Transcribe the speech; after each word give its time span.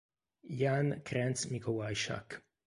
Jan 0.59 1.03
Krenz-Mikołajczak 1.05 2.41